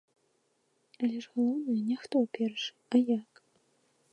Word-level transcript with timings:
Але 1.01 1.17
ж 1.25 1.29
галоўнае, 1.35 1.75
не 1.91 1.97
хто 2.07 2.17
першы, 2.39 2.73
а 2.95 3.03
як. 3.17 3.29